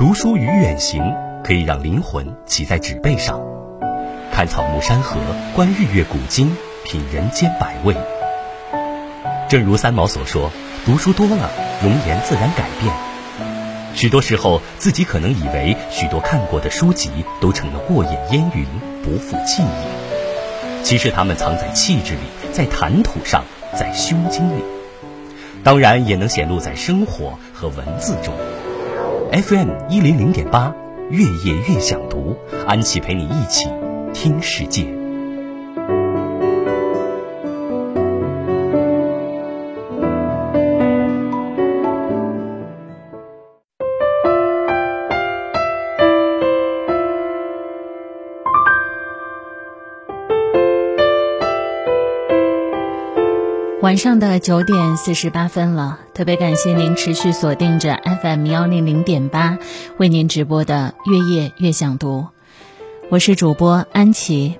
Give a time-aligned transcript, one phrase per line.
[0.00, 1.14] 读书与远行
[1.44, 3.38] 可以让灵魂骑在纸背上，
[4.32, 5.20] 看草木山河，
[5.54, 7.94] 观日月古今，品人间百味。
[9.46, 10.50] 正如三毛所说
[10.86, 11.50] ：“读书多了，
[11.82, 12.90] 容颜自然改变。”
[13.94, 18.64] 许多时候，自己可能以为许多看过的书籍都成了过眼烟云，
[19.04, 20.82] 不复记忆。
[20.82, 22.20] 其实，它们藏在气质里，
[22.54, 23.44] 在谈吐上，
[23.78, 24.62] 在胸襟里。
[25.62, 28.32] 当然，也能显露在生活和文字中。
[29.32, 30.74] FM 一零零点八，
[31.08, 33.68] 越夜越想读，安琪陪你一起
[34.12, 34.99] 听世界。
[53.82, 59.58] 晚上的九点四十八分了，特别感谢您持续锁定着 FM 幺零零点八，
[59.96, 62.20] 为您直播的《月夜越想读》，
[63.08, 64.58] 我是主播安琪。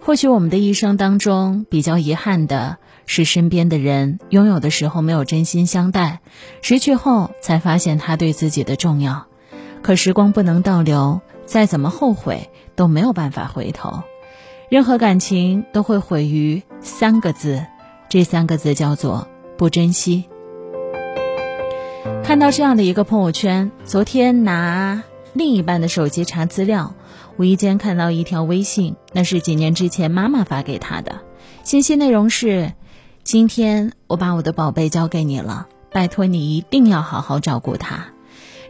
[0.00, 6.20] 或许我们的一生当中比较遗憾的是，身边的人拥有的时候没有真心相待，
[6.62, 9.26] 失去后才发现他对自己的重要。
[9.82, 14.04] 可时光不能倒流，再怎么后悔都没有办法回头，
[14.70, 17.66] 任何感情都会毁于三个字。
[18.12, 20.24] 这三个字叫做不珍惜。
[22.22, 26.94] 看到这样的一个朋友圈，昨天拿另一半的手机查资料，
[27.38, 31.20] 无意间看到一条微信，那是几年之前妈妈发给他的，
[31.64, 32.74] 信息内容是：
[33.24, 38.08] 今天我把我的宝贝交给你了，拜托你一定要好好照顾他。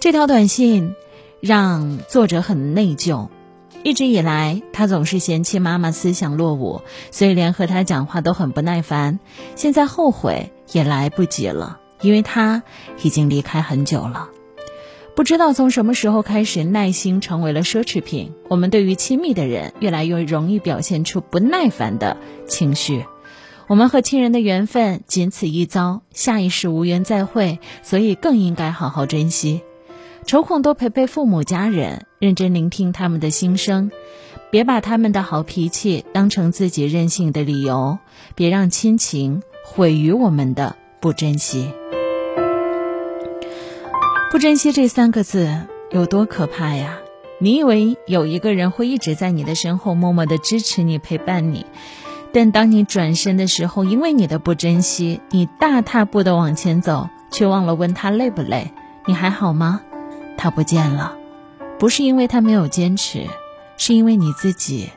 [0.00, 0.94] 这条短信
[1.40, 3.28] 让作者很内疚。
[3.82, 9.18] 一直以来，他总是嫌弃妈妈思想落伍，所以连和他讲话都很不耐烦。
[9.56, 12.62] 现在后悔也来不及了，因为他
[13.02, 14.28] 已经离开很久了。
[15.16, 18.32] 不知道从什么时候开始，耐心成为了奢侈品。
[18.48, 23.04] 我们对于亲密的人，越来越容易表现出不耐烦的情绪。
[23.66, 29.62] 我们和亲人的缘分仅此一遭，下一世无缘再会，所以更应该好好珍惜。
[30.26, 33.90] 抽空多陪陪父母家人，认真聆听他们的心声，
[34.50, 37.98] 别把他们的好脾气当成自己任性的理由，
[38.34, 41.72] 别让亲情毁于我们的不珍惜。
[44.30, 46.98] 不珍惜这三个字有多可怕呀？
[47.40, 51.66] 你以为有一个人会一直在你的身后默默的支持你、陪伴你，
[52.32, 58.72] 但当你转身的时候，因为你的不珍惜，你大踏步的往前走，却忘了问他累不累，
[59.06, 59.80] 你还好吗？
[60.40, 61.14] 他不见了，
[61.78, 63.26] 不是因为他没有坚持，
[63.76, 64.90] 是因为你自己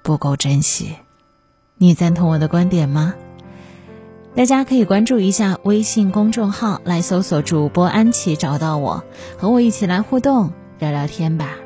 [0.00, 0.94] 不够珍惜。
[1.76, 3.14] 你赞同我的观点吗？
[4.36, 9.02] 大家可以关注一下微信公众号，来搜索主播安琪，找到我，
[9.36, 11.56] 和我一起来互动聊聊天吧。